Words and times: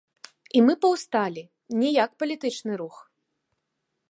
І 0.59 0.63
мы 0.69 0.73
паўсталі 0.85 1.43
не 1.83 1.89
як 2.03 2.11
палітычны 2.25 2.73
рух. 2.85 2.97